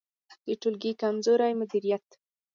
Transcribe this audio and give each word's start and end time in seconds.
د 0.45 0.49
ټولګي 0.61 0.91
کمزوری 1.01 1.53
مدیریت 1.61 2.05